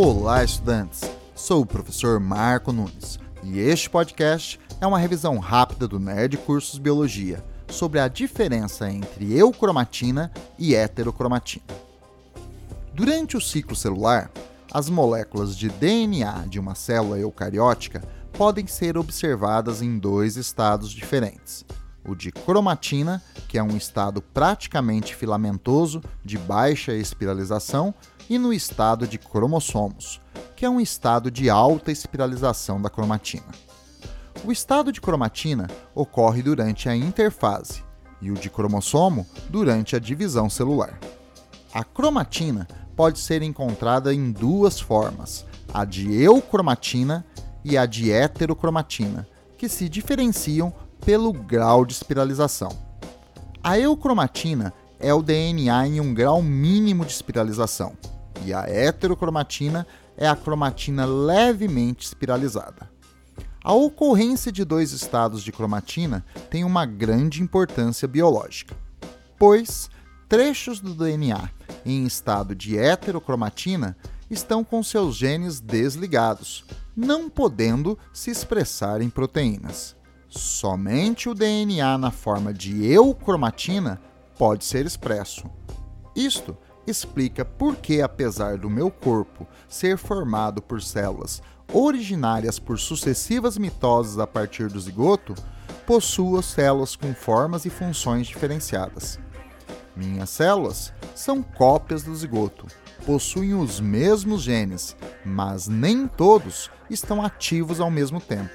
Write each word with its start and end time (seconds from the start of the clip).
Olá, 0.00 0.44
estudantes! 0.44 1.00
Sou 1.34 1.62
o 1.62 1.66
professor 1.66 2.20
Marco 2.20 2.70
Nunes 2.70 3.18
e 3.42 3.58
este 3.58 3.90
podcast 3.90 4.56
é 4.80 4.86
uma 4.86 4.96
revisão 4.96 5.38
rápida 5.38 5.88
do 5.88 5.98
Nerd 5.98 6.36
Cursos 6.36 6.78
Biologia 6.78 7.44
sobre 7.66 7.98
a 7.98 8.06
diferença 8.06 8.88
entre 8.88 9.36
eucromatina 9.36 10.30
e 10.56 10.72
heterocromatina. 10.72 11.64
Durante 12.94 13.36
o 13.36 13.40
ciclo 13.40 13.74
celular, 13.74 14.30
as 14.72 14.88
moléculas 14.88 15.56
de 15.56 15.68
DNA 15.68 16.46
de 16.46 16.60
uma 16.60 16.76
célula 16.76 17.18
eucariótica 17.18 18.00
podem 18.34 18.68
ser 18.68 18.96
observadas 18.96 19.82
em 19.82 19.98
dois 19.98 20.36
estados 20.36 20.92
diferentes: 20.92 21.64
o 22.06 22.14
de 22.14 22.30
cromatina, 22.30 23.20
que 23.48 23.58
é 23.58 23.62
um 23.64 23.76
estado 23.76 24.22
praticamente 24.22 25.12
filamentoso 25.12 26.00
de 26.24 26.38
baixa 26.38 26.92
espiralização, 26.92 27.92
e 28.28 28.38
no 28.38 28.52
estado 28.52 29.06
de 29.06 29.18
cromossomos, 29.18 30.20
que 30.54 30.64
é 30.64 30.70
um 30.70 30.80
estado 30.80 31.30
de 31.30 31.48
alta 31.48 31.90
espiralização 31.90 32.80
da 32.80 32.90
cromatina. 32.90 33.46
O 34.44 34.52
estado 34.52 34.92
de 34.92 35.00
cromatina 35.00 35.68
ocorre 35.94 36.42
durante 36.42 36.88
a 36.88 36.96
interfase 36.96 37.82
e 38.20 38.30
o 38.30 38.34
de 38.34 38.50
cromossomo 38.50 39.26
durante 39.48 39.96
a 39.96 39.98
divisão 39.98 40.50
celular. 40.50 40.98
A 41.72 41.84
cromatina 41.84 42.66
pode 42.96 43.18
ser 43.18 43.42
encontrada 43.42 44.12
em 44.12 44.32
duas 44.32 44.80
formas, 44.80 45.44
a 45.72 45.84
de 45.84 46.12
eucromatina 46.22 47.24
e 47.64 47.76
a 47.76 47.86
de 47.86 48.10
heterocromatina, 48.10 49.28
que 49.56 49.68
se 49.68 49.88
diferenciam 49.88 50.72
pelo 51.04 51.32
grau 51.32 51.84
de 51.84 51.92
espiralização. 51.92 52.70
A 53.62 53.78
eucromatina 53.78 54.72
é 54.98 55.12
o 55.12 55.22
DNA 55.22 55.86
em 55.86 56.00
um 56.00 56.12
grau 56.12 56.42
mínimo 56.42 57.04
de 57.04 57.12
espiralização, 57.12 57.92
e 58.44 58.52
a 58.52 58.62
heterocromatina 58.68 59.86
é 60.16 60.28
a 60.28 60.36
cromatina 60.36 61.06
levemente 61.06 62.06
espiralizada. 62.06 62.90
A 63.62 63.72
ocorrência 63.72 64.50
de 64.50 64.64
dois 64.64 64.92
estados 64.92 65.42
de 65.42 65.52
cromatina 65.52 66.24
tem 66.48 66.64
uma 66.64 66.86
grande 66.86 67.42
importância 67.42 68.08
biológica, 68.08 68.76
pois 69.38 69.90
trechos 70.28 70.80
do 70.80 70.94
DNA 70.94 71.50
em 71.84 72.04
estado 72.04 72.54
de 72.54 72.76
heterocromatina 72.76 73.96
estão 74.30 74.62
com 74.62 74.82
seus 74.82 75.16
genes 75.16 75.60
desligados, 75.60 76.64
não 76.96 77.30
podendo 77.30 77.98
se 78.12 78.30
expressar 78.30 79.00
em 79.00 79.08
proteínas. 79.08 79.96
Somente 80.28 81.28
o 81.28 81.34
DNA 81.34 81.96
na 81.96 82.10
forma 82.10 82.52
de 82.52 82.84
eucromatina 82.84 84.00
pode 84.36 84.64
ser 84.64 84.84
expresso. 84.84 85.44
Isto 86.14 86.56
explica 86.88 87.44
por 87.44 87.76
que, 87.76 88.00
apesar 88.00 88.58
do 88.58 88.70
meu 88.70 88.90
corpo 88.90 89.46
ser 89.68 89.98
formado 89.98 90.62
por 90.62 90.82
células 90.82 91.42
originárias 91.72 92.58
por 92.58 92.78
sucessivas 92.78 93.58
mitoses 93.58 94.18
a 94.18 94.26
partir 94.26 94.68
do 94.68 94.80
zigoto, 94.80 95.34
possuo 95.86 96.42
células 96.42 96.96
com 96.96 97.14
formas 97.14 97.64
e 97.64 97.70
funções 97.70 98.26
diferenciadas. 98.26 99.18
Minhas 99.94 100.30
células 100.30 100.92
são 101.14 101.42
cópias 101.42 102.02
do 102.02 102.14
zigoto, 102.14 102.66
possuem 103.04 103.54
os 103.54 103.80
mesmos 103.80 104.42
genes, 104.42 104.96
mas 105.24 105.66
nem 105.68 106.06
todos 106.06 106.70
estão 106.88 107.22
ativos 107.22 107.80
ao 107.80 107.90
mesmo 107.90 108.20
tempo. 108.20 108.50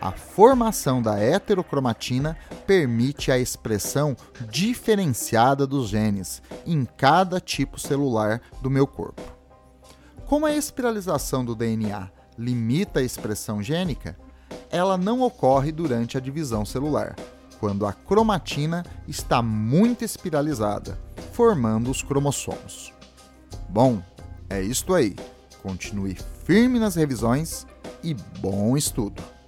A 0.00 0.12
formação 0.12 1.02
da 1.02 1.18
heterocromatina 1.18 2.36
permite 2.70 3.32
a 3.32 3.36
expressão 3.36 4.16
diferenciada 4.48 5.66
dos 5.66 5.88
genes 5.88 6.40
em 6.64 6.84
cada 6.84 7.40
tipo 7.40 7.80
celular 7.80 8.40
do 8.62 8.70
meu 8.70 8.86
corpo. 8.86 9.20
Como 10.24 10.46
a 10.46 10.54
espiralização 10.54 11.44
do 11.44 11.56
DNA 11.56 12.08
limita 12.38 13.00
a 13.00 13.02
expressão 13.02 13.60
gênica, 13.60 14.16
ela 14.70 14.96
não 14.96 15.20
ocorre 15.20 15.72
durante 15.72 16.16
a 16.16 16.20
divisão 16.20 16.64
celular, 16.64 17.16
quando 17.58 17.84
a 17.84 17.92
cromatina 17.92 18.86
está 19.08 19.42
muito 19.42 20.04
espiralizada, 20.04 20.96
formando 21.32 21.90
os 21.90 22.04
cromossomos. 22.04 22.92
Bom, 23.68 24.00
é 24.48 24.62
isto 24.62 24.94
aí. 24.94 25.16
Continue 25.60 26.16
firme 26.44 26.78
nas 26.78 26.94
revisões 26.94 27.66
e 28.00 28.14
bom 28.14 28.76
estudo! 28.76 29.39